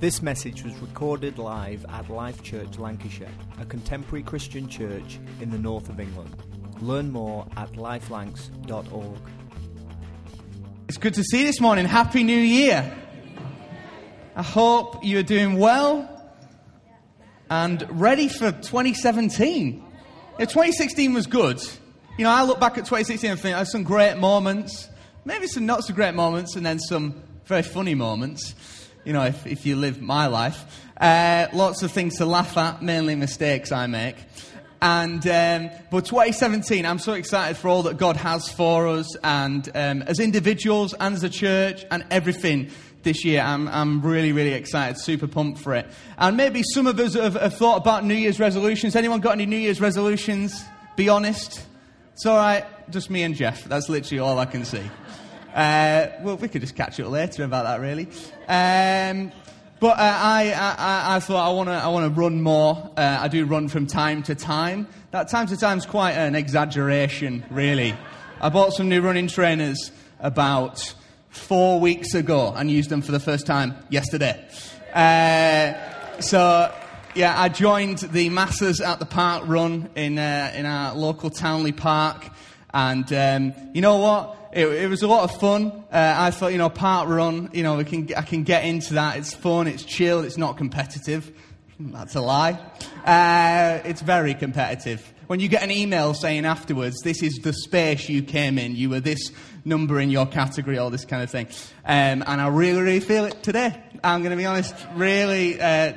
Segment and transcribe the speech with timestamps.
[0.00, 3.28] This message was recorded live at Life Church Lancashire,
[3.60, 6.34] a contemporary Christian church in the north of England.
[6.80, 9.18] Learn more at lifelancs.org.
[10.88, 11.84] It's good to see you this morning.
[11.84, 12.96] Happy New Year.
[14.34, 16.08] I hope you're doing well
[17.50, 19.84] and ready for 2017.
[20.38, 21.60] Yeah, 2016 was good.
[22.16, 24.88] You know, I look back at 2016 and think there's some great moments,
[25.26, 28.54] maybe some not so great moments, and then some very funny moments.
[29.04, 30.64] You know, if, if you live my life.
[31.00, 34.16] Uh, lots of things to laugh at, mainly mistakes I make.
[34.82, 39.68] And um, but 2017, I'm so excited for all that God has for us, and
[39.74, 42.70] um, as individuals, and as a church, and everything
[43.02, 43.40] this year.
[43.40, 45.86] I'm, I'm really, really excited, super pumped for it.
[46.18, 48.96] And maybe some of us have, have thought about New Year's resolutions.
[48.96, 50.64] Anyone got any New Year's resolutions?
[50.96, 51.66] Be honest.
[52.12, 53.64] It's all right, just me and Jeff.
[53.64, 54.82] That's literally all I can see.
[55.54, 58.06] Uh, well, we could just catch up later about that, really.
[58.48, 59.32] Um,
[59.80, 62.90] but uh, I, I, I, thought I want to I wanna run more.
[62.96, 64.86] Uh, I do run from time to time.
[65.10, 67.96] That time to time is quite an exaggeration, really.
[68.40, 69.90] I bought some new running trainers
[70.20, 70.94] about
[71.30, 74.46] four weeks ago and used them for the first time yesterday.
[74.92, 76.74] Uh, so,
[77.14, 81.76] yeah, I joined the masses at the park run in, uh, in our local Towneley
[81.76, 82.28] Park.
[82.72, 84.36] And um, you know what?
[84.52, 85.84] It, it, was a lot of fun.
[85.92, 88.94] Uh, I thought, you know, park run, you know, we can, I can get into
[88.94, 89.16] that.
[89.16, 91.30] It's fun, it's chill, it's not competitive.
[91.78, 92.58] That's a lie.
[93.04, 95.14] Uh, it's very competitive.
[95.28, 98.90] When you get an email saying afterwards, this is the space you came in, you
[98.90, 99.30] were this
[99.64, 101.46] number in your category, all this kind of thing.
[101.84, 103.80] Um, and I really, really feel it today.
[104.02, 105.60] I'm going to be honest, really.
[105.60, 105.92] Uh,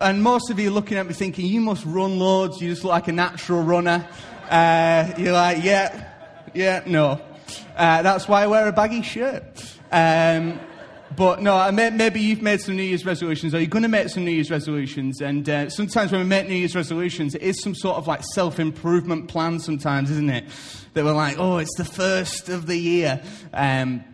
[0.00, 2.90] and most of you looking at me thinking, you must run loads, you just look
[2.90, 4.06] like a natural runner.
[4.50, 6.10] Uh, you're like, yeah,
[6.52, 7.20] yeah, no.
[7.74, 9.44] Uh, that's why I wear a baggy shirt.
[9.90, 10.60] Um,
[11.16, 14.24] but no, maybe you've made some New Year's resolutions, or you're going to make some
[14.24, 15.20] New Year's resolutions.
[15.20, 18.22] And uh, sometimes when we make New Year's resolutions, it is some sort of like
[18.32, 20.44] self improvement plan, sometimes, isn't it?
[20.94, 23.22] That we're like, oh, it's the first of the year.
[23.52, 24.04] Um,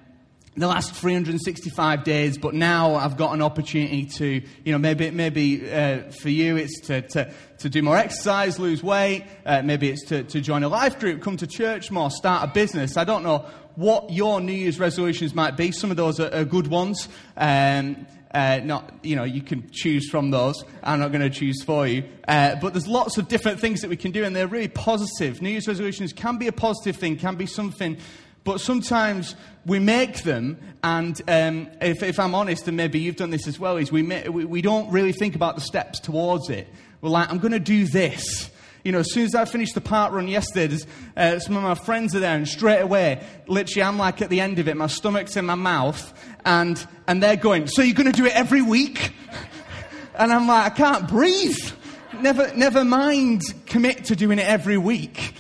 [0.57, 5.71] the last 365 days, but now I've got an opportunity to, you know, maybe, maybe
[5.71, 10.05] uh, for you it's to, to, to do more exercise, lose weight, uh, maybe it's
[10.07, 12.97] to, to join a life group, come to church more, start a business.
[12.97, 13.47] I don't know
[13.77, 15.71] what your New Year's resolutions might be.
[15.71, 17.09] Some of those are, are good ones.
[17.37, 20.65] Um, uh, not, you know, you can choose from those.
[20.83, 22.05] I'm not going to choose for you.
[22.29, 25.43] Uh, but there's lots of different things that we can do, and they're really positive.
[25.43, 27.97] New Year's resolutions can be a positive thing, can be something
[28.51, 33.31] but sometimes we make them, and um, if, if, I'm honest, and maybe you've done
[33.31, 36.67] this as well, is we, we, we don't really think about the steps towards it.
[37.01, 38.51] We're like, I'm going to do this.
[38.83, 40.79] You know, as soon as I finished the park run yesterday,
[41.17, 44.41] uh, some of my friends are there, and straight away, literally, I'm like at the
[44.41, 46.13] end of it, my stomach's in my mouth,
[46.45, 49.13] and, and they're going, So you're going to do it every week?
[50.17, 51.71] and I'm like, I can't breathe.
[52.19, 55.35] Never, never mind commit to doing it every week.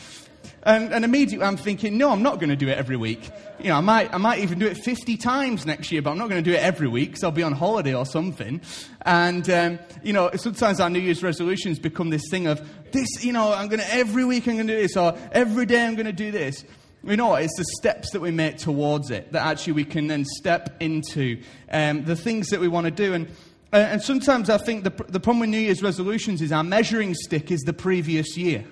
[0.62, 3.30] And, and immediately I'm thinking, no, I'm not going to do it every week.
[3.58, 6.18] You know, I might, I might even do it 50 times next year, but I'm
[6.18, 8.60] not going to do it every week because I'll be on holiday or something.
[9.02, 12.60] And, um, you know, sometimes our New Year's resolutions become this thing of
[12.92, 15.64] this, you know, I'm going to, every week I'm going to do this, or every
[15.64, 16.64] day I'm going to do this.
[17.02, 17.42] You know what?
[17.42, 21.40] It's the steps that we make towards it that actually we can then step into
[21.70, 23.14] um, the things that we want to do.
[23.14, 23.30] And,
[23.72, 27.50] and sometimes I think the, the problem with New Year's resolutions is our measuring stick
[27.50, 28.66] is the previous year.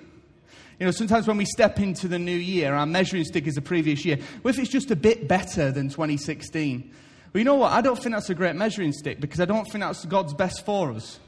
[0.79, 3.61] You know, sometimes when we step into the new year, our measuring stick is the
[3.61, 4.17] previous year.
[4.41, 6.89] What if it's just a bit better than 2016?
[7.33, 7.73] Well, you know what?
[7.73, 10.65] I don't think that's a great measuring stick because I don't think that's God's best
[10.65, 11.19] for us.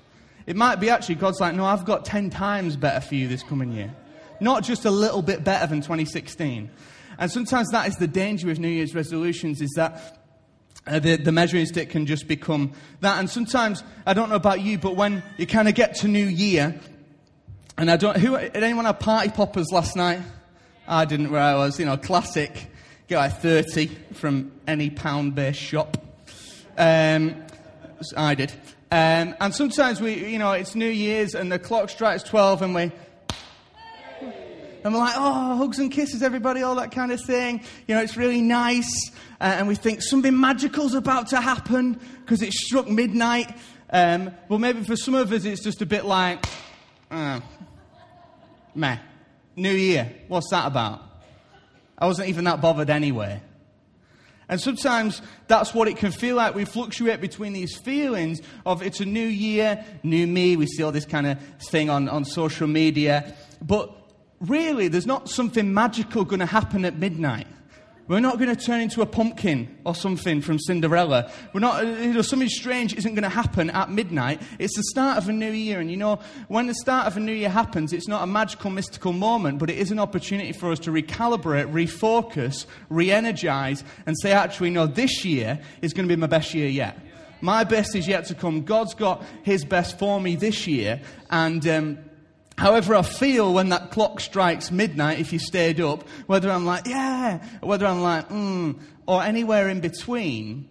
[0.48, 3.44] It might be actually God's like, no, I've got 10 times better for you this
[3.44, 3.94] coming year.
[4.40, 6.72] Not just a little bit better than 2016.
[7.20, 10.18] And sometimes that is the danger with New Year's resolutions is that
[10.88, 13.20] uh, the, the measuring stick can just become that.
[13.20, 16.26] And sometimes, I don't know about you, but when you kind of get to New
[16.26, 16.80] Year,
[17.82, 20.22] and I don't, who, did anyone have party poppers last night?
[20.88, 22.68] I didn't where I was, you know, classic.
[23.08, 25.98] Get like 30 from any pound based shop.
[26.78, 27.44] Um,
[28.16, 28.52] I did.
[28.92, 32.76] Um, and sometimes we, you know, it's New Year's and the clock strikes 12 and
[32.76, 32.92] we,
[34.84, 37.64] and we're like, oh, hugs and kisses, everybody, all that kind of thing.
[37.88, 39.10] You know, it's really nice.
[39.40, 43.52] Uh, and we think something magical's about to happen because it struck midnight.
[43.90, 46.46] Um, well, maybe for some of us, it's just a bit like,
[47.10, 47.42] uh,
[48.76, 48.98] meh.
[49.56, 51.02] New Year, what's that about?
[51.98, 53.42] I wasn't even that bothered anyway.
[54.50, 56.56] And sometimes that's what it can feel like.
[56.56, 60.58] We fluctuate between these feelings of it's a new year, new me.
[60.58, 61.40] We see all this kind of
[61.70, 63.34] thing on, on social media.
[63.62, 63.96] But
[64.42, 67.48] really, there's not something magical going to happen at midnight.
[68.12, 71.32] We're not going to turn into a pumpkin or something from Cinderella.
[71.54, 74.42] We're not, you know, something strange isn't going to happen at midnight.
[74.60, 75.80] It's the start of a new year.
[75.80, 76.20] And you know,
[76.50, 79.70] when the start of a new year happens, it's not a magical, mystical moment, but
[79.70, 84.88] it is an opportunity for us to recalibrate, refocus, re energize, and say, actually, no,
[84.88, 87.00] this year is going to be my best year yet.
[87.40, 88.64] My best is yet to come.
[88.64, 91.00] God's got his best for me this year.
[91.30, 91.98] And, um,
[92.62, 96.86] However, I feel when that clock strikes midnight, if you stayed up, whether I'm like,
[96.86, 98.74] yeah, or whether I'm like, hmm,
[99.08, 100.70] or anywhere in between,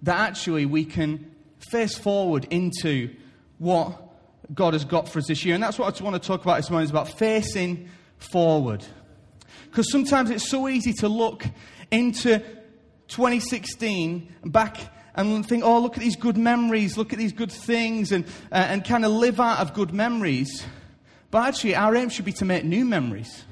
[0.00, 1.30] that actually we can
[1.70, 3.14] face forward into
[3.58, 4.02] what
[4.54, 5.54] God has got for us this year.
[5.54, 8.82] And that's what I just want to talk about this morning is about facing forward.
[9.66, 11.44] Because sometimes it's so easy to look
[11.90, 12.38] into
[13.08, 14.78] 2016 back
[15.14, 18.54] and think, oh, look at these good memories, look at these good things, and, uh,
[18.70, 20.64] and kind of live out of good memories.
[21.36, 23.44] But actually, our aim should be to make new memories.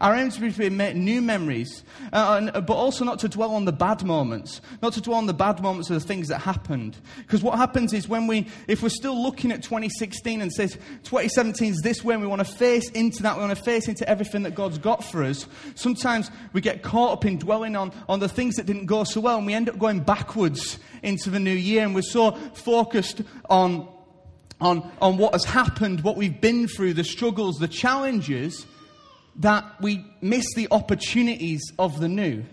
[0.00, 3.28] Our aim should be to make new memories, uh, and, uh, but also not to
[3.28, 6.28] dwell on the bad moments, not to dwell on the bad moments of the things
[6.28, 6.96] that happened.
[7.18, 10.72] Because what happens is when we, if we're still looking at 2016 and says
[11.04, 13.86] 2017 is this way, and we want to face into that, we want to face
[13.86, 15.46] into everything that God's got for us.
[15.74, 19.20] Sometimes we get caught up in dwelling on, on the things that didn't go so
[19.20, 23.20] well, and we end up going backwards into the new year, and we're so focused
[23.50, 23.86] on
[24.60, 28.66] on, on what has happened, what we've been through, the struggles, the challenges,
[29.36, 32.44] that we miss the opportunities of the new.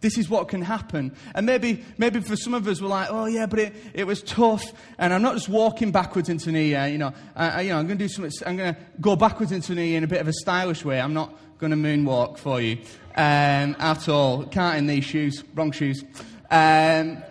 [0.00, 1.16] This is what can happen.
[1.34, 4.22] And maybe, maybe for some of us, we're like, oh, yeah, but it, it was
[4.22, 4.62] tough.
[4.98, 6.86] And I'm not just walking backwards into New Year.
[6.88, 9.50] You know, I, you know I'm going to do something, I'm going to go backwards
[9.50, 11.00] into New Year in a bit of a stylish way.
[11.00, 12.78] I'm not going to moonwalk for you
[13.16, 14.44] um, at all.
[14.44, 16.04] Can't in these shoes, wrong shoes.
[16.50, 17.22] Um,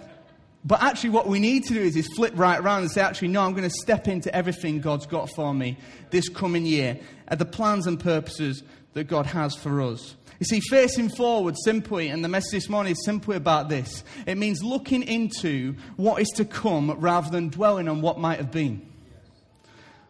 [0.65, 3.27] but actually, what we need to do is, is flip right around and say, actually,
[3.27, 5.77] no, I'm going to step into everything God's got for me
[6.10, 8.63] this coming year, at the plans and purposes
[8.94, 10.15] that God has for us.
[10.39, 14.06] You see, facing forward simply, and the message this morning is simply about this.
[14.25, 18.51] It means looking into what is to come rather than dwelling on what might have
[18.51, 18.89] been.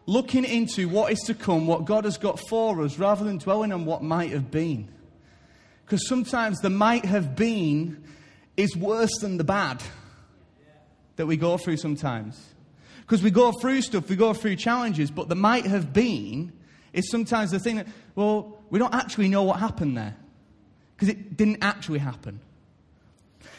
[0.06, 3.72] Looking into what is to come, what God has got for us, rather than dwelling
[3.72, 4.88] on what might have been.
[5.84, 8.04] Because sometimes the might have been
[8.56, 9.82] is worse than the bad
[11.16, 12.54] that we go through sometimes.
[13.02, 16.52] Because we go through stuff, we go through challenges, but the might have been
[16.92, 20.16] is sometimes the thing that, well, we don't actually know what happened there.
[20.96, 22.40] Because it didn't actually happen.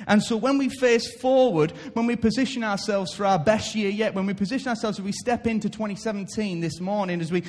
[0.07, 4.13] And so when we face forward, when we position ourselves for our best year yet,
[4.13, 7.43] when we position ourselves, as we step into 2017 this morning, as we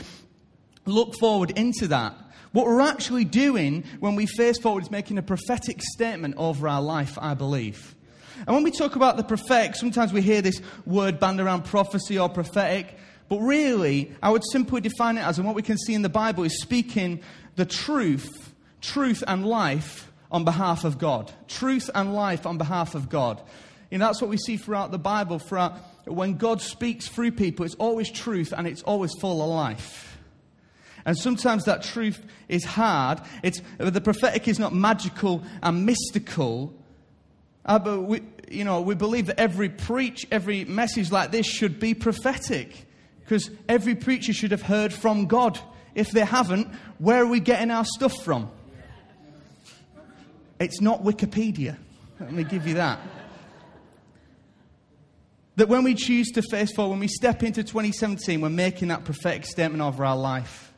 [0.85, 2.15] look forward into that,
[2.53, 6.83] what we're actually doing when we face forward is making a prophetic statement over our
[6.83, 7.96] life, I believe.
[8.47, 12.19] And when we talk about the prophetic, sometimes we hear this word band around prophecy
[12.19, 12.97] or prophetic.
[13.29, 16.09] But really, I would simply define it as, and what we can see in the
[16.09, 17.21] Bible is speaking
[17.57, 21.33] the truth, truth and life on behalf of God.
[21.49, 23.41] Truth and life on behalf of God.
[23.91, 25.39] You know, that's what we see throughout the Bible.
[25.39, 30.19] Throughout, when God speaks through people, it's always truth and it's always full of life.
[31.05, 33.21] And sometimes that truth is hard.
[33.45, 36.75] It's, the prophetic is not magical and mystical,
[37.67, 41.81] uh, but we, you know, we believe that every preach, every message like this should
[41.81, 42.87] be prophetic.
[43.21, 45.59] Because every preacher should have heard from God.
[45.97, 46.69] If they haven't,
[46.99, 48.49] where are we getting our stuff from?
[50.61, 51.77] It's not Wikipedia.
[52.21, 53.01] Let me give you that.
[55.57, 59.05] That when we choose to face forward, when we step into 2017, we're making that
[59.05, 60.73] prophetic statement over our life.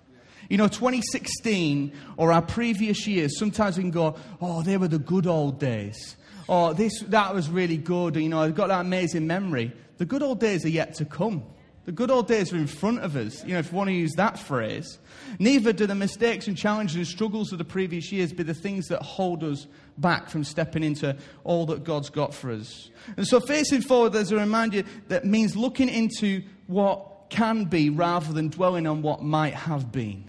[0.48, 4.98] You know, 2016 or our previous years, sometimes we can go, oh, they were the
[4.98, 6.16] good old days
[6.48, 9.72] oh, this, that was really good, you know, I've got that amazing memory.
[9.98, 11.42] The good old days are yet to come.
[11.84, 13.94] The good old days are in front of us, you know, if you want to
[13.94, 14.98] use that phrase.
[15.38, 18.88] Neither do the mistakes and challenges and struggles of the previous years be the things
[18.88, 22.90] that hold us back from stepping into all that God's got for us.
[23.16, 28.34] And so facing forward, there's a reminder that means looking into what can be rather
[28.34, 30.24] than dwelling on what might have been.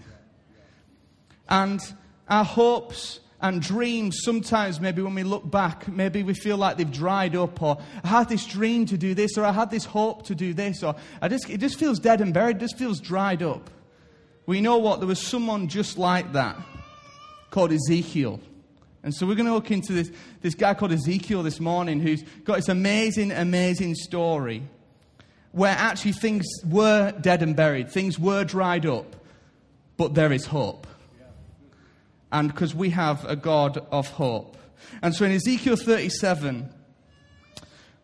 [1.46, 1.80] And
[2.26, 6.90] our hopes and dreams, sometimes maybe when we look back, maybe we feel like they've
[6.90, 10.26] dried up, or I had this dream to do this, or I had this hope
[10.26, 13.00] to do this, or I just, it just feels dead and buried, it just feels
[13.00, 13.70] dried up.
[14.44, 15.00] We know what?
[15.00, 16.56] There was someone just like that
[17.50, 18.40] called Ezekiel.
[19.02, 20.10] And so we're going to look into this,
[20.42, 24.62] this guy called Ezekiel this morning who's got this amazing, amazing story
[25.52, 29.16] where actually things were dead and buried, things were dried up,
[29.96, 30.86] but there is hope
[32.32, 34.56] and because we have a God of hope.
[35.02, 36.72] And so in Ezekiel 37,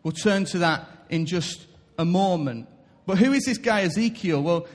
[0.03, 1.65] we'll turn to that in just
[1.97, 2.67] a moment.
[3.05, 4.41] But who is this guy Ezekiel?
[4.41, 4.67] Well,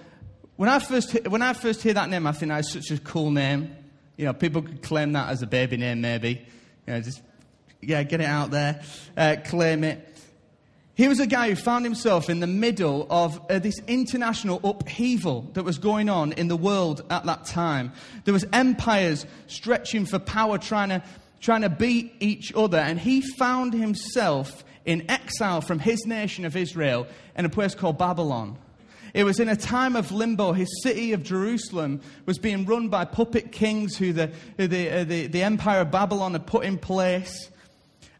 [0.56, 3.30] when I first, when I first hear that name, I think that's such a cool
[3.30, 3.74] name.
[4.16, 6.46] You know, people could claim that as a baby name, maybe.
[6.86, 7.22] You know, just,
[7.80, 8.82] yeah, get it out there,
[9.16, 10.11] uh, claim it.
[11.02, 15.50] He was a guy who found himself in the middle of uh, this international upheaval
[15.54, 17.92] that was going on in the world at that time.
[18.24, 21.02] There was empires stretching for power, trying to,
[21.40, 26.54] trying to beat each other, and he found himself in exile from his nation of
[26.54, 28.56] Israel in a place called Babylon.
[29.12, 30.52] It was in a time of limbo.
[30.52, 35.26] His city of Jerusalem was being run by puppet kings who the, the, uh, the,
[35.26, 37.50] the empire of Babylon had put in place.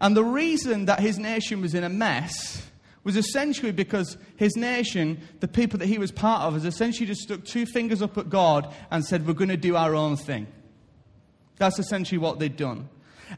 [0.01, 2.61] And the reason that his nation was in a mess
[3.05, 7.23] was essentially because his nation, the people that he was part of, has essentially just
[7.23, 10.47] stuck two fingers up at God and said, We're going to do our own thing.
[11.57, 12.89] That's essentially what they'd done.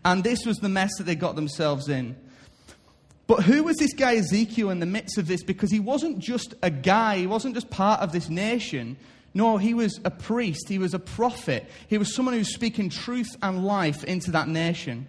[0.05, 2.17] And this was the mess that they got themselves in.
[3.27, 5.43] But who was this guy Ezekiel in the midst of this?
[5.43, 8.97] Because he wasn't just a guy, he wasn't just part of this nation.
[9.33, 12.91] No, he was a priest, he was a prophet, he was someone who was speaking
[12.91, 15.09] truth and life into that nation.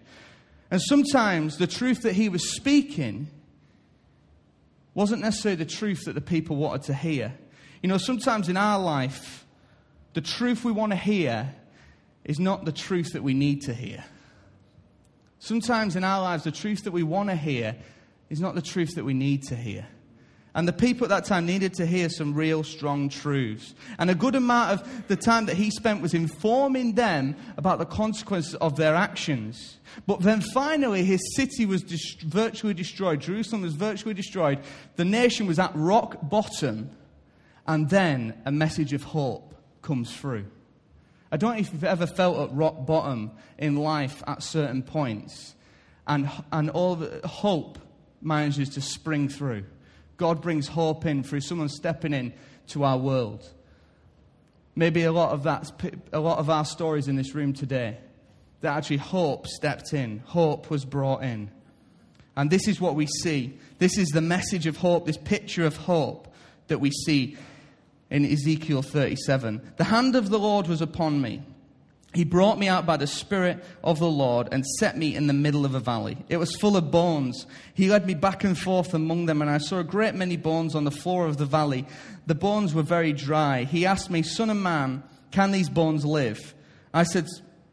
[0.72, 3.28] And sometimes the truth that he was speaking
[4.96, 7.38] wasn't necessarily the truth that the people wanted to hear.
[7.84, 9.46] You know, sometimes in our life,
[10.14, 11.54] the truth we want to hear
[12.24, 14.04] is not the truth that we need to hear.
[15.38, 17.76] Sometimes in our lives, the truth that we want to hear
[18.30, 19.86] is not the truth that we need to hear.
[20.56, 23.76] And the people at that time needed to hear some real strong truths.
[24.00, 27.86] And a good amount of the time that he spent was informing them about the
[27.86, 29.78] consequences of their actions.
[30.08, 33.20] But then finally, his city was dest- virtually destroyed.
[33.20, 34.60] Jerusalem was virtually destroyed.
[34.96, 36.90] The nation was at rock bottom.
[37.68, 40.46] And then a message of hope comes through.
[41.34, 45.54] I don't know if you've ever felt at rock bottom in life at certain points.
[46.08, 47.78] And, and all the hope
[48.22, 49.66] manages to spring through.
[50.18, 52.34] God brings hope in through someone stepping in
[52.68, 53.48] to our world.
[54.76, 55.72] Maybe a lot of that,
[56.12, 57.98] a lot of our stories in this room today,
[58.62, 61.52] that actually hope stepped in, hope was brought in.
[62.36, 63.58] And this is what we see.
[63.80, 66.34] This is the message of hope, this picture of hope
[66.68, 67.38] that we see
[68.10, 69.74] in Ezekiel 37.
[69.78, 71.44] The hand of the Lord was upon me
[72.16, 75.34] he brought me out by the Spirit of the Lord and set me in the
[75.34, 76.18] middle of a valley.
[76.30, 77.46] It was full of bones.
[77.74, 80.76] He led me back and forth among them, and I saw a great many bones
[80.76, 81.86] on the floor of the valley.
[82.26, 83.66] The bones were very dry.
[83.66, 86.56] He asked me, Son of man, can these bones live?
[86.94, 87.28] I said,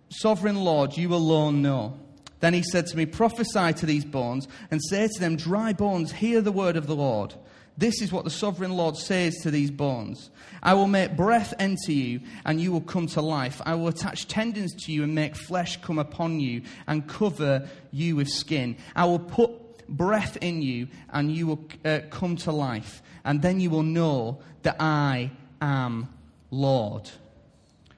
[0.09, 1.99] Sovereign Lord, you alone know.
[2.41, 6.11] Then he said to me, Prophesy to these bones and say to them, Dry bones,
[6.11, 7.35] hear the word of the Lord.
[7.83, 10.31] This is what the sovereign Lord says to these bones
[10.63, 13.61] I will make breath enter you, and you will come to life.
[13.67, 18.15] I will attach tendons to you and make flesh come upon you and cover you
[18.15, 18.77] with skin.
[18.95, 23.03] I will put breath in you, and you will uh, come to life.
[23.25, 26.09] And then you will know that I am
[26.53, 27.11] Lord.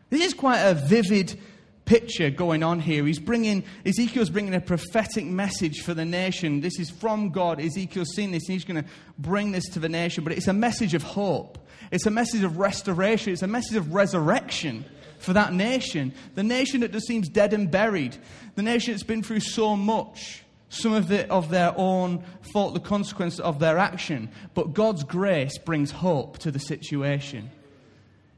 [0.09, 1.39] This is quite a vivid
[1.85, 3.05] picture going on here.
[3.05, 6.61] He's bringing, Ezekiel's bringing a prophetic message for the nation.
[6.61, 7.61] This is from God.
[7.61, 8.89] Ezekiel's seen this and he's going to
[9.19, 10.25] bring this to the nation.
[10.25, 11.59] But it's a message of hope,
[11.91, 14.85] it's a message of restoration, it's a message of resurrection
[15.19, 16.13] for that nation.
[16.35, 18.17] The nation that just seems dead and buried,
[18.55, 20.43] the nation that's been through so much.
[20.71, 24.29] Some of it of their own fault, the consequence of their action.
[24.55, 27.51] But God's grace brings hope to the situation.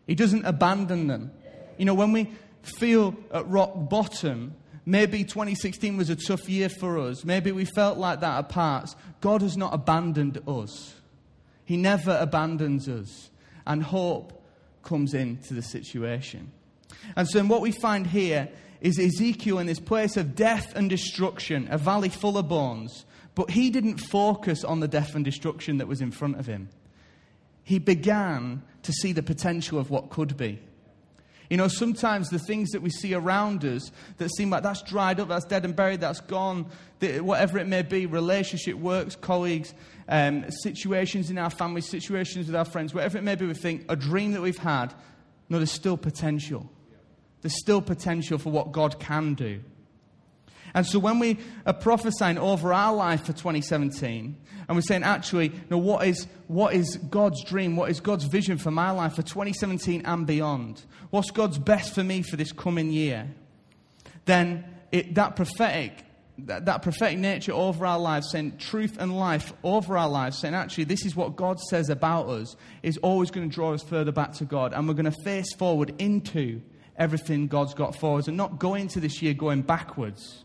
[0.06, 1.30] He doesn't abandon them.
[1.78, 2.30] You know, when we,
[2.66, 4.54] feel at rock bottom.
[4.84, 7.24] Maybe 2016 was a tough year for us.
[7.24, 8.94] Maybe we felt like that at parts.
[9.20, 10.94] God has not abandoned us,
[11.64, 13.30] He never abandons us.
[13.68, 14.44] And hope
[14.84, 16.52] comes into the situation.
[17.16, 18.48] And so, what we find here
[18.80, 23.04] is Ezekiel in this place of death and destruction, a valley full of bones.
[23.34, 26.70] But he didn't focus on the death and destruction that was in front of him.
[27.62, 30.58] He began to see the potential of what could be.
[31.50, 35.20] You know, sometimes the things that we see around us that seem like that's dried
[35.20, 36.66] up, that's dead and buried, that's gone,
[37.00, 39.74] whatever it may be relationship, works, colleagues,
[40.08, 43.84] um, situations in our family, situations with our friends, whatever it may be, we think
[43.88, 44.92] a dream that we've had,
[45.48, 46.68] no, there's still potential.
[47.42, 49.60] There's still potential for what God can do.
[50.74, 54.36] And so when we are prophesying over our life for 2017,
[54.68, 57.76] and we're saying, actually, no, what is, what is God's dream?
[57.76, 60.82] What is God's vision for my life for 2017 and beyond?
[61.10, 63.28] What's God's best for me for this coming year?
[64.24, 66.02] Then it, that prophetic
[66.38, 70.54] that, that, prophetic nature over our lives, saying truth and life over our lives, saying
[70.54, 74.12] actually this is what God says about us, is always going to draw us further
[74.12, 74.74] back to God.
[74.74, 76.60] And we're going to face forward into
[76.96, 80.44] everything God's got for us and not go into this year going backwards.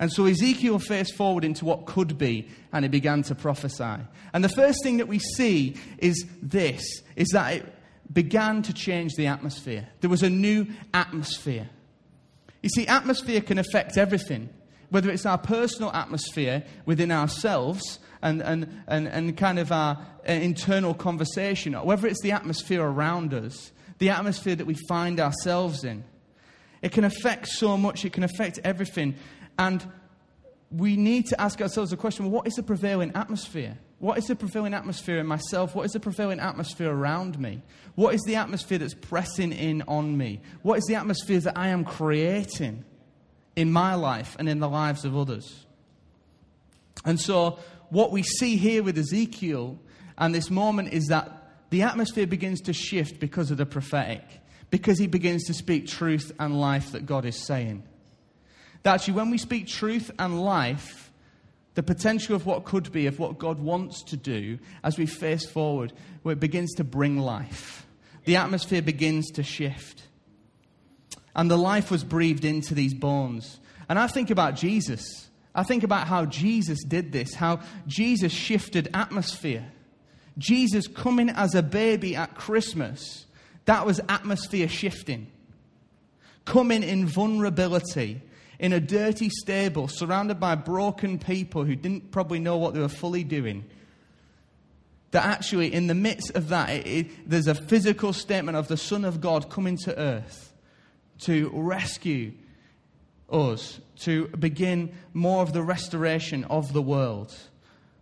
[0.00, 4.02] And so Ezekiel faced forward into what could be, and he began to prophesy.
[4.32, 6.82] And the first thing that we see is this
[7.14, 7.74] is that it,
[8.12, 9.86] began to change the atmosphere.
[10.00, 11.68] There was a new atmosphere.
[12.62, 14.48] You see, atmosphere can affect everything,
[14.88, 19.96] whether it's our personal atmosphere within ourselves and, and, and, and kind of our
[20.28, 25.20] uh, internal conversation, or whether it's the atmosphere around us, the atmosphere that we find
[25.20, 26.04] ourselves in.
[26.82, 29.14] It can affect so much, it can affect everything.
[29.60, 29.86] And
[30.70, 33.78] we need to ask ourselves the question well, what is the prevailing atmosphere?
[33.98, 35.74] What is the prevailing atmosphere in myself?
[35.74, 37.60] What is the prevailing atmosphere around me?
[37.94, 40.40] What is the atmosphere that's pressing in on me?
[40.62, 42.86] What is the atmosphere that I am creating
[43.54, 45.66] in my life and in the lives of others?
[47.04, 47.58] And so,
[47.90, 49.78] what we see here with Ezekiel
[50.16, 54.24] and this moment is that the atmosphere begins to shift because of the prophetic,
[54.70, 57.82] because he begins to speak truth and life that God is saying.
[58.82, 61.10] That actually, when we speak truth and life,
[61.74, 65.46] the potential of what could be, of what God wants to do as we face
[65.48, 67.86] forward, where it begins to bring life.
[68.24, 70.02] The atmosphere begins to shift.
[71.34, 73.60] And the life was breathed into these bones.
[73.88, 75.28] And I think about Jesus.
[75.54, 79.64] I think about how Jesus did this, how Jesus shifted atmosphere.
[80.38, 83.26] Jesus coming as a baby at Christmas,
[83.64, 85.26] that was atmosphere shifting.
[86.44, 88.22] Coming in vulnerability,
[88.60, 92.88] in a dirty stable surrounded by broken people who didn't probably know what they were
[92.88, 93.64] fully doing.
[95.12, 98.76] That actually, in the midst of that, it, it, there's a physical statement of the
[98.76, 100.52] Son of God coming to earth
[101.20, 102.32] to rescue
[103.32, 107.34] us, to begin more of the restoration of the world.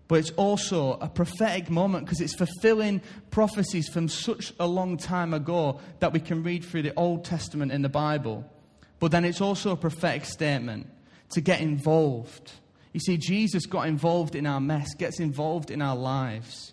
[0.09, 3.01] But it's also a prophetic moment because it's fulfilling
[3.31, 7.71] prophecies from such a long time ago that we can read through the Old Testament
[7.71, 8.45] in the Bible.
[9.01, 10.89] But then it's also a prophetic statement
[11.31, 12.53] to get involved.
[12.93, 16.73] You see, Jesus got involved in our mess, gets involved in our lives.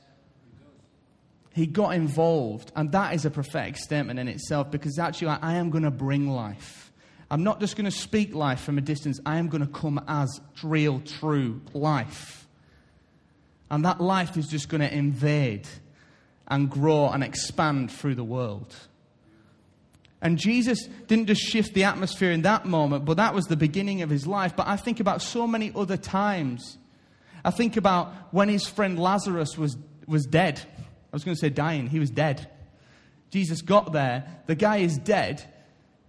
[1.54, 5.70] He got involved, and that is a prophetic statement in itself because actually, I am
[5.70, 6.92] going to bring life.
[7.32, 10.04] I'm not just going to speak life from a distance, I am going to come
[10.08, 12.48] as real, true life.
[13.72, 15.68] And that life is just going to invade
[16.48, 18.76] and grow and expand through the world.
[20.22, 24.02] And Jesus didn't just shift the atmosphere in that moment, but that was the beginning
[24.02, 24.56] of his life.
[24.56, 26.78] But I think about so many other times.
[27.44, 30.60] I think about when his friend Lazarus was, was dead.
[30.78, 32.50] I was going to say dying, he was dead.
[33.30, 35.44] Jesus got there, the guy is dead.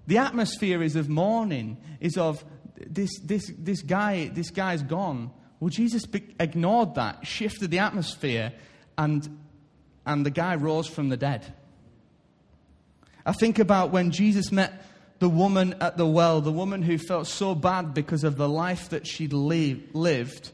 [0.06, 2.44] The atmosphere is of mourning, is of
[2.76, 5.30] this, this, this guy, this guy's gone.
[5.58, 6.04] Well, Jesus
[6.38, 8.52] ignored that, shifted the atmosphere,
[8.96, 9.38] and,
[10.04, 11.52] and the guy rose from the dead.
[13.26, 14.84] I think about when Jesus met
[15.18, 18.90] the woman at the well, the woman who felt so bad because of the life
[18.90, 20.52] that she'd lived.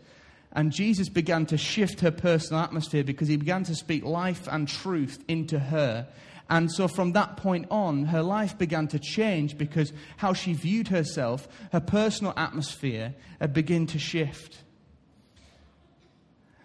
[0.52, 4.66] And Jesus began to shift her personal atmosphere because he began to speak life and
[4.66, 6.08] truth into her.
[6.48, 10.88] And so from that point on, her life began to change because how she viewed
[10.88, 14.62] herself, her personal atmosphere, had begun to shift.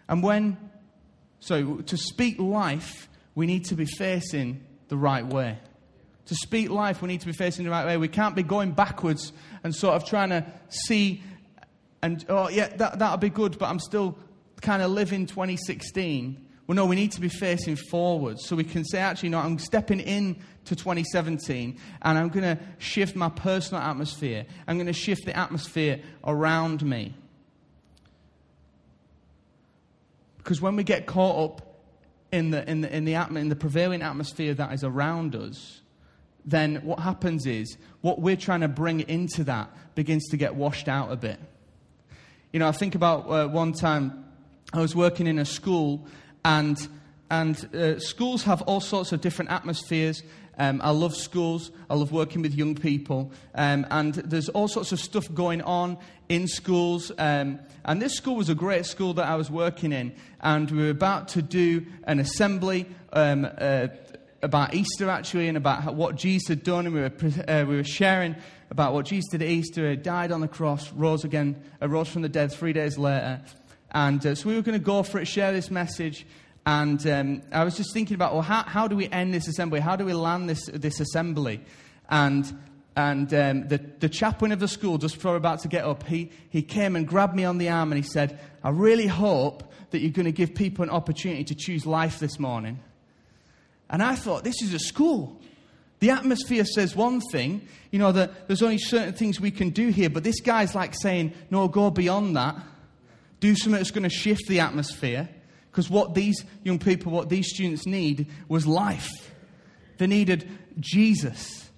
[0.08, 0.58] And when,
[1.42, 5.58] so to speak life, we need to be facing the right way
[6.28, 7.98] to speak life, we need to be facing the right way.
[7.98, 11.22] We can't be going backwards and sort of trying to see
[12.02, 14.18] and, oh, yeah, that, that'll be good, but I'm still
[14.62, 16.46] kind of living 2016.
[16.66, 19.58] Well, no, we need to be facing forwards so we can say, actually, no, I'm
[19.58, 20.36] stepping in
[20.66, 24.46] to 2017 and I'm going to shift my personal atmosphere.
[24.68, 27.14] I'm going to shift the atmosphere around me.
[30.38, 31.82] Because when we get caught up
[32.32, 35.82] in the, in the, in the, in the prevailing atmosphere that is around us,
[36.48, 40.88] then what happens is what we're trying to bring into that begins to get washed
[40.88, 41.40] out a bit.
[42.54, 44.26] You know, I think about uh, one time
[44.74, 46.08] I was working in a school,
[46.46, 46.88] and,
[47.30, 50.24] and uh, schools have all sorts of different atmospheres.
[50.58, 51.72] Um, I love schools.
[51.90, 53.32] I love working with young people.
[53.54, 55.98] Um, and there's all sorts of stuff going on
[56.30, 57.12] in schools.
[57.18, 60.16] Um, and this school was a great school that I was working in.
[60.42, 62.88] And we were about to do an assembly.
[63.14, 63.88] Um, uh,
[64.48, 67.12] about Easter actually and about what Jesus had done, and we were,
[67.48, 68.36] uh, we were sharing
[68.72, 69.90] about what Jesus did at Easter.
[69.90, 73.42] He died on the cross, rose again, rose from the dead three days later.
[73.92, 76.26] And uh, so we were going to go for it, share this message.
[76.66, 79.80] And um, I was just thinking about, well, how, how do we end this assembly?
[79.80, 81.62] How do we land this, this assembly?
[82.10, 82.46] And,
[82.96, 85.86] and um, the, the chaplain of the school, just before we were about to get
[85.86, 89.08] up, he, he came and grabbed me on the arm and he said, I really
[89.08, 92.80] hope that you're going to give people an opportunity to choose life this morning.
[93.90, 95.40] And I thought, this is a school.
[96.00, 99.88] The atmosphere says one thing, you know, that there's only certain things we can do
[99.90, 102.56] here, but this guy's like saying, no, go beyond that.
[103.40, 105.30] Do something that's going to shift the atmosphere.
[105.72, 109.32] Because what these young people, what these students need was life.
[109.98, 111.70] They needed Jesus.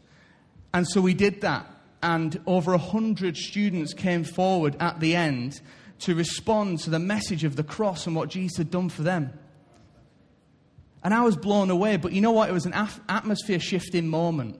[0.73, 1.65] And so we did that.
[2.01, 5.59] And over a hundred students came forward at the end
[5.99, 9.37] to respond to the message of the cross and what Jesus had done for them.
[11.03, 11.97] And I was blown away.
[11.97, 12.49] But you know what?
[12.49, 12.73] It was an
[13.07, 14.59] atmosphere shifting moment.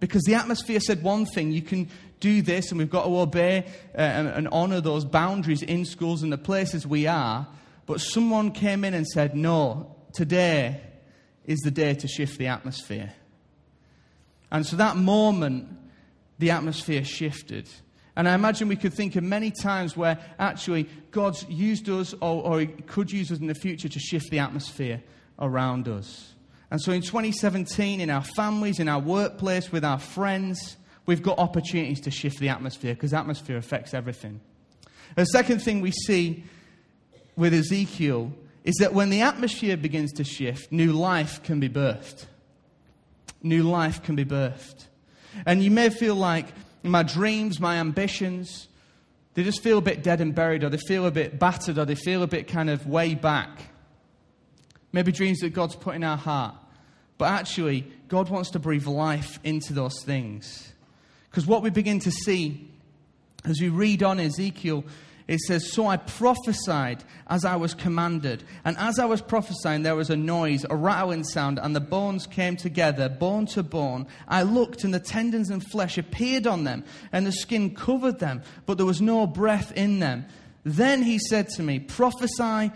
[0.00, 3.66] Because the atmosphere said one thing you can do this, and we've got to obey
[3.94, 7.46] uh, and, and honor those boundaries in schools and the places we are.
[7.86, 10.80] But someone came in and said, No, today
[11.44, 13.12] is the day to shift the atmosphere.
[14.50, 15.68] And so that moment,
[16.38, 17.68] the atmosphere shifted.
[18.14, 22.42] And I imagine we could think of many times where actually God's used us or,
[22.42, 25.02] or He could use us in the future to shift the atmosphere
[25.38, 26.34] around us.
[26.70, 31.38] And so in 2017, in our families, in our workplace, with our friends, we've got
[31.38, 34.40] opportunities to shift the atmosphere because atmosphere affects everything.
[35.14, 36.44] The second thing we see
[37.36, 38.32] with Ezekiel
[38.64, 42.26] is that when the atmosphere begins to shift, new life can be birthed.
[43.42, 44.86] New life can be birthed.
[45.44, 46.46] And you may feel like
[46.82, 48.68] my dreams, my ambitions,
[49.34, 51.84] they just feel a bit dead and buried, or they feel a bit battered, or
[51.84, 53.71] they feel a bit kind of way back.
[54.92, 56.54] Maybe dreams that God's put in our heart.
[57.18, 60.72] But actually, God wants to breathe life into those things.
[61.30, 62.68] Because what we begin to see
[63.44, 64.84] as we read on Ezekiel,
[65.28, 68.44] it says, So I prophesied as I was commanded.
[68.64, 72.26] And as I was prophesying, there was a noise, a rattling sound, and the bones
[72.26, 74.06] came together, bone to bone.
[74.28, 78.42] I looked, and the tendons and flesh appeared on them, and the skin covered them,
[78.66, 80.26] but there was no breath in them.
[80.64, 82.70] Then he said to me, Prophesy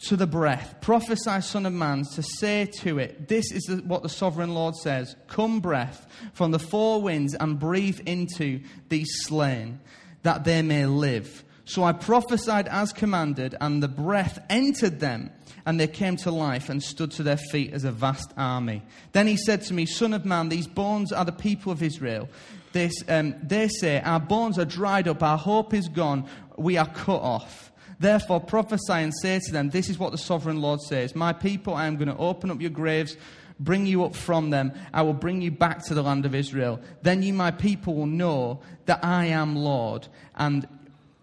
[0.00, 4.08] to the breath, prophesy, Son of Man, to say to it, This is what the
[4.08, 9.80] sovereign Lord says Come, breath, from the four winds, and breathe into these slain,
[10.22, 11.44] that they may live.
[11.64, 15.30] So I prophesied as commanded, and the breath entered them,
[15.66, 18.82] and they came to life and stood to their feet as a vast army.
[19.12, 22.28] Then he said to me, Son of man, these bones are the people of Israel.
[22.72, 26.86] They, um, they say, Our bones are dried up, our hope is gone, we are
[26.86, 27.67] cut off.
[28.00, 31.74] Therefore, prophesy and say to them, This is what the sovereign Lord says My people,
[31.74, 33.16] I am going to open up your graves,
[33.58, 34.72] bring you up from them.
[34.92, 36.80] I will bring you back to the land of Israel.
[37.02, 40.06] Then you, my people, will know that I am Lord.
[40.36, 40.68] And,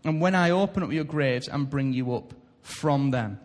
[0.04, 3.40] and when I open up your graves and bring you up from them.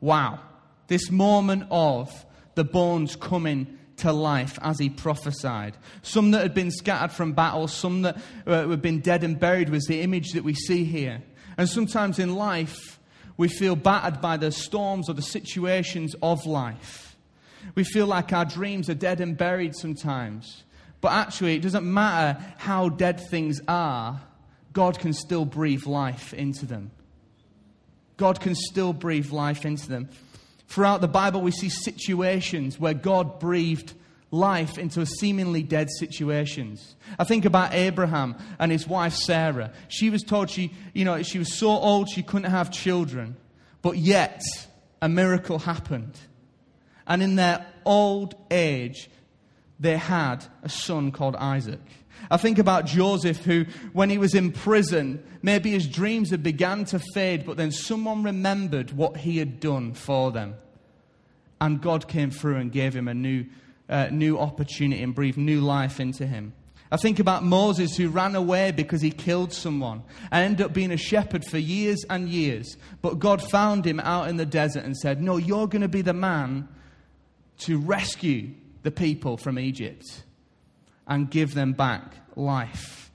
[0.00, 0.40] Wow.
[0.88, 5.76] This moment of the bones coming to life as he prophesied.
[6.02, 9.68] Some that had been scattered from battle, some that uh, had been dead and buried
[9.68, 11.22] was the image that we see here.
[11.60, 12.98] And sometimes in life,
[13.36, 17.18] we feel battered by the storms or the situations of life.
[17.74, 20.64] We feel like our dreams are dead and buried sometimes.
[21.02, 24.22] But actually, it doesn't matter how dead things are,
[24.72, 26.92] God can still breathe life into them.
[28.16, 30.08] God can still breathe life into them.
[30.66, 33.92] Throughout the Bible, we see situations where God breathed
[34.30, 36.94] life into seemingly dead situations.
[37.18, 39.72] I think about Abraham and his wife Sarah.
[39.88, 43.36] She was told she, you know, she was so old she couldn't have children,
[43.82, 44.42] but yet
[45.02, 46.16] a miracle happened.
[47.06, 49.10] And in their old age,
[49.80, 51.80] they had a son called Isaac.
[52.30, 56.84] I think about Joseph, who, when he was in prison, maybe his dreams had begun
[56.86, 60.54] to fade, but then someone remembered what he had done for them.
[61.60, 63.46] And God came through and gave him a new
[63.90, 66.54] uh, new opportunity and breathe new life into him.
[66.92, 70.90] I think about Moses who ran away because he killed someone and ended up being
[70.90, 72.76] a shepherd for years and years.
[73.02, 76.02] But God found him out in the desert and said, No, you're going to be
[76.02, 76.68] the man
[77.58, 78.50] to rescue
[78.82, 80.24] the people from Egypt
[81.06, 83.10] and give them back life.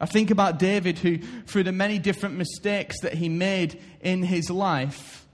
[0.00, 4.50] I think about David who, through the many different mistakes that he made in his
[4.50, 5.24] life,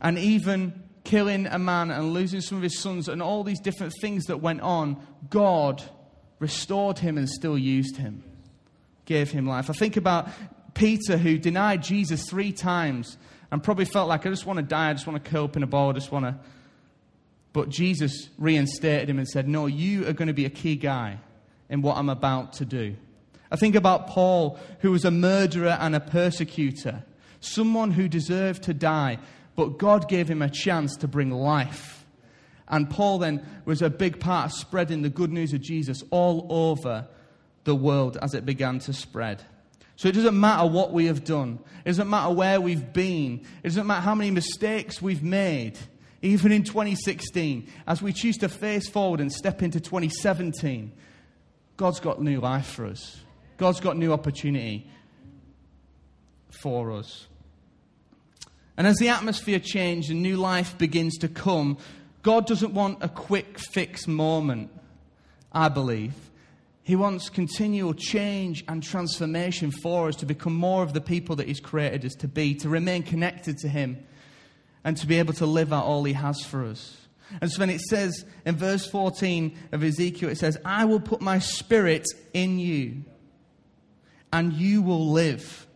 [0.00, 3.94] and even killing a man and losing some of his sons and all these different
[4.00, 5.82] things that went on, God
[6.40, 8.24] restored him and still used him,
[9.04, 9.70] gave him life.
[9.70, 10.28] I think about
[10.74, 13.16] Peter who denied Jesus three times
[13.52, 15.56] and probably felt like, I just want to die, I just want to curl up
[15.56, 16.36] in a ball, I just want to.
[17.52, 21.20] But Jesus reinstated him and said, No, you are going to be a key guy
[21.70, 22.96] in what I'm about to do.
[23.50, 27.04] I think about Paul, who was a murderer and a persecutor,
[27.38, 29.18] someone who deserved to die,
[29.56, 32.04] but God gave him a chance to bring life.
[32.68, 36.46] And Paul then was a big part of spreading the good news of Jesus all
[36.50, 37.08] over
[37.64, 39.42] the world as it began to spread.
[39.96, 43.68] So it doesn't matter what we have done, it doesn't matter where we've been, it
[43.68, 45.78] doesn't matter how many mistakes we've made,
[46.20, 50.92] even in 2016, as we choose to face forward and step into 2017.
[51.78, 53.20] God's got new life for us.
[53.56, 54.90] God's got new opportunity
[56.50, 57.26] for us.
[58.76, 61.78] And as the atmosphere changes and new life begins to come,
[62.22, 64.70] God doesn't want a quick fix moment,
[65.52, 66.14] I believe.
[66.82, 71.48] He wants continual change and transformation for us to become more of the people that
[71.48, 74.04] He's created us to be, to remain connected to Him,
[74.84, 76.96] and to be able to live out all He has for us.
[77.40, 81.20] And so then it says in verse 14 of Ezekiel, it says, I will put
[81.20, 83.04] my spirit in you,
[84.32, 85.66] and you will live.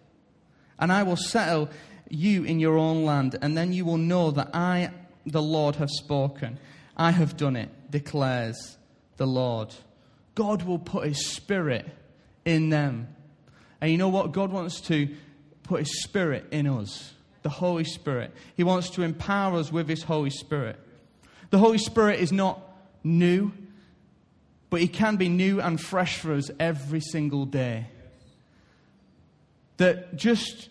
[0.79, 1.71] And I will settle
[2.11, 4.91] you in your own land, and then you will know that I,
[5.27, 6.59] the Lord, have spoken.
[6.97, 8.77] I have done it, declares
[9.17, 9.75] the Lord.
[10.35, 11.89] God will put his spirit
[12.45, 13.09] in them.
[13.81, 14.33] And you know what?
[14.33, 15.09] God wants to
[15.63, 18.33] put his spirit in us, the Holy Spirit.
[18.57, 20.79] He wants to empower us with his Holy Spirit.
[21.51, 22.61] The Holy Spirit is not
[23.03, 23.53] new,
[24.71, 27.89] but He can be new and fresh for us every single day.
[29.77, 30.69] That just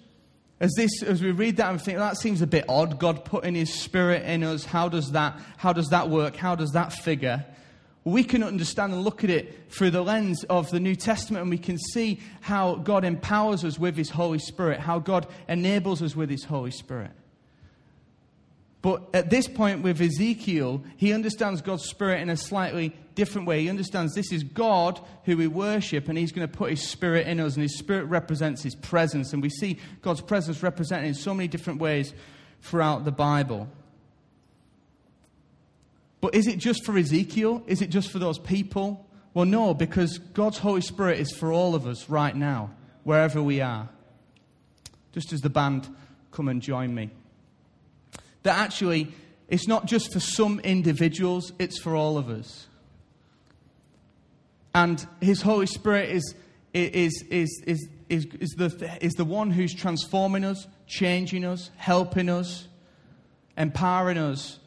[0.59, 3.55] as this as we read that and think that seems a bit odd, God putting
[3.55, 6.35] His Spirit in us, how does that how does that work?
[6.35, 7.45] How does that figure?
[8.03, 11.51] We can understand and look at it through the lens of the New Testament, and
[11.51, 16.15] we can see how God empowers us with His Holy Spirit, how God enables us
[16.15, 17.11] with His Holy Spirit.
[18.81, 23.61] But at this point with Ezekiel, he understands God's Spirit in a slightly different way.
[23.61, 27.27] He understands this is God who we worship, and he's going to put his Spirit
[27.27, 29.33] in us, and his Spirit represents his presence.
[29.33, 32.13] And we see God's presence represented in so many different ways
[32.61, 33.67] throughout the Bible.
[36.21, 37.63] But is it just for Ezekiel?
[37.67, 39.05] Is it just for those people?
[39.33, 42.71] Well, no, because God's Holy Spirit is for all of us right now,
[43.03, 43.89] wherever we are.
[45.13, 45.87] Just as the band
[46.31, 47.11] come and join me
[48.43, 49.07] that actually
[49.47, 52.67] it's not just for some individuals, it's for all of us.
[54.79, 56.35] And His Holy Spirit is,
[56.73, 62.29] is, is, is, is, is, the, is the one who's transforming us, changing us, helping
[62.29, 62.69] us,
[63.57, 64.57] empowering us.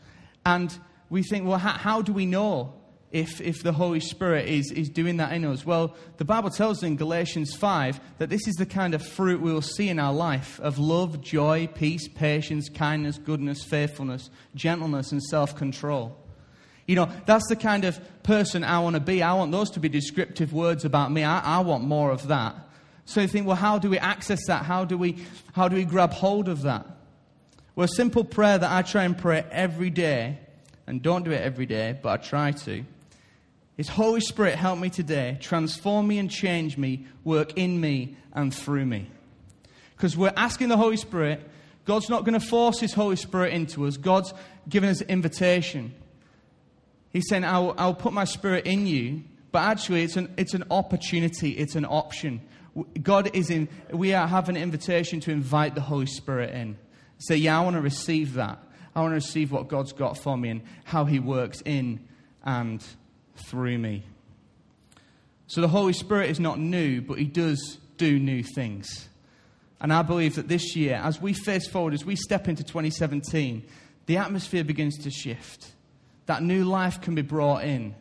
[0.45, 2.75] And we think, well, how, how do we know
[3.11, 5.65] if, if the Holy Spirit is, is doing that in us?
[5.65, 9.41] Well, the Bible tells us in Galatians 5 that this is the kind of fruit
[9.41, 15.11] we will see in our life of love, joy, peace, patience, kindness, goodness, faithfulness, gentleness,
[15.11, 16.19] and self control.
[16.87, 19.23] You know, that's the kind of person I want to be.
[19.23, 21.25] I want those to be descriptive words about me.
[21.25, 22.57] I, I want more of that.
[23.05, 24.65] So you think, well, how do we access that?
[24.65, 26.87] How do we, how do we grab hold of that?
[27.75, 30.39] Well, a simple prayer that I try and pray every day,
[30.87, 32.85] and don't do it every day, but I try to,
[33.79, 38.55] is Holy Spirit, help me today, transform me and change me, work in me and
[38.55, 39.09] through me.
[39.97, 41.41] Because we're asking the Holy Spirit,
[41.87, 44.35] God's not going to force His Holy Spirit into us, God's
[44.69, 45.95] given us an invitation.
[47.13, 50.65] He's saying, I'll, I'll put my Spirit in you, but actually, it's an, it's an
[50.71, 52.41] opportunity, it's an option.
[53.03, 56.79] God is in, we have an invitation to invite the Holy Spirit in.
[57.19, 58.59] Say, yeah, I want to receive that.
[58.95, 62.01] I want to receive what God's got for me and how He works in
[62.43, 62.85] and
[63.37, 64.05] through me.
[65.47, 69.09] So the Holy Spirit is not new, but He does do new things.
[69.81, 73.65] And I believe that this year, as we face forward, as we step into 2017,
[74.07, 75.73] the atmosphere begins to shift.
[76.27, 77.95] That new life can be brought in.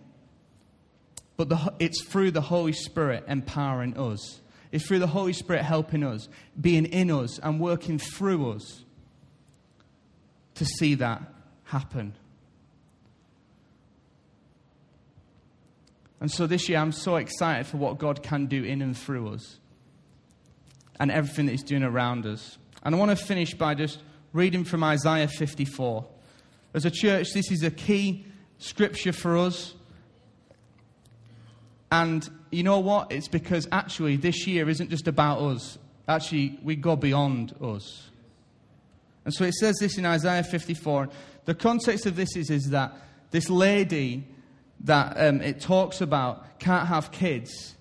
[1.37, 4.41] But the, it's through the Holy Spirit empowering us.
[4.71, 6.29] It's through the Holy Spirit helping us,
[6.59, 8.83] being in us, and working through us
[10.55, 11.21] to see that
[11.63, 12.13] happen.
[16.19, 19.29] And so this year, I'm so excited for what God can do in and through
[19.29, 19.57] us
[20.99, 22.59] and everything that He's doing around us.
[22.83, 23.99] And I want to finish by just
[24.31, 26.05] reading from Isaiah 54.
[26.73, 28.25] As a church, this is a key
[28.57, 29.73] scripture for us.
[31.91, 33.11] And you know what?
[33.11, 35.77] It's because actually this year isn't just about us.
[36.07, 38.09] Actually, we go beyond us.
[39.25, 41.09] And so it says this in Isaiah 54.
[41.45, 42.93] The context of this is, is that
[43.31, 44.25] this lady
[44.81, 47.75] that um, it talks about can't have kids.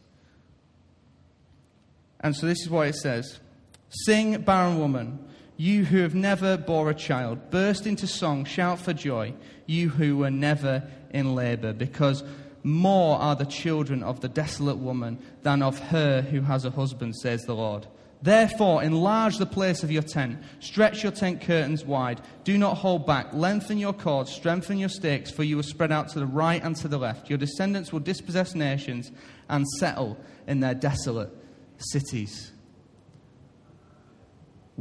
[2.21, 3.41] And so this is what it says
[3.89, 5.19] Sing, barren woman,
[5.61, 9.35] you who have never bore a child, burst into song, shout for joy,
[9.67, 12.25] you who were never in labor, because
[12.63, 17.15] more are the children of the desolate woman than of her who has a husband,
[17.15, 17.87] says the Lord.
[18.23, 20.39] Therefore, enlarge the place of your tent.
[20.61, 22.23] Stretch your tent curtains wide.
[22.45, 23.35] Do not hold back.
[23.35, 24.33] Lengthen your cords.
[24.33, 27.29] Strengthen your stakes, for you will spread out to the right and to the left.
[27.29, 29.13] Your descendants will dispossess nations
[29.51, 31.31] and settle in their desolate
[31.77, 32.53] cities.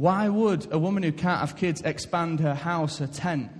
[0.00, 3.50] Why would a woman who can't have kids expand her house, her tent?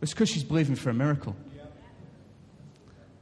[0.00, 1.34] It's because she's believing for a miracle.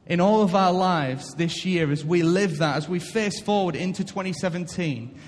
[0.06, 3.74] In all of our lives this year, as we live that, as we face forward
[3.74, 5.18] into 2017,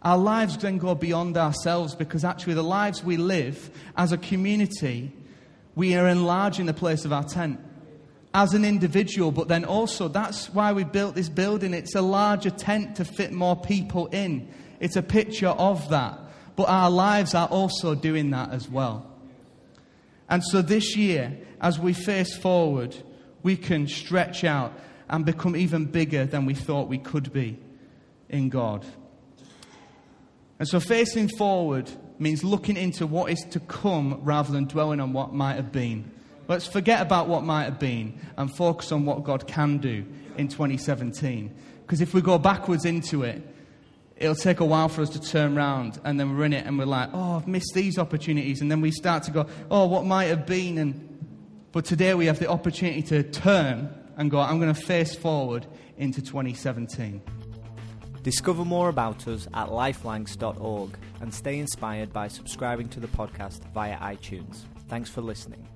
[0.00, 5.12] our lives then go beyond ourselves because actually, the lives we live as a community,
[5.74, 7.60] We are enlarging the place of our tent
[8.32, 11.74] as an individual, but then also that's why we built this building.
[11.74, 14.48] It's a larger tent to fit more people in.
[14.80, 16.18] It's a picture of that.
[16.58, 19.06] But our lives are also doing that as well.
[20.28, 22.96] And so this year, as we face forward,
[23.44, 24.72] we can stretch out
[25.08, 27.60] and become even bigger than we thought we could be
[28.28, 28.84] in God.
[30.58, 35.12] And so facing forward means looking into what is to come rather than dwelling on
[35.12, 36.10] what might have been.
[36.48, 40.04] Let's forget about what might have been and focus on what God can do
[40.36, 41.54] in 2017.
[41.82, 43.46] Because if we go backwards into it,
[44.18, 46.78] it'll take a while for us to turn around and then we're in it and
[46.78, 48.60] we're like, oh, I've missed these opportunities.
[48.60, 50.78] And then we start to go, oh, what might have been.
[50.78, 55.14] And, but today we have the opportunity to turn and go, I'm going to face
[55.14, 57.22] forward into 2017.
[58.22, 63.96] Discover more about us at lifelanks.org and stay inspired by subscribing to the podcast via
[63.98, 64.64] iTunes.
[64.88, 65.66] Thanks for listening.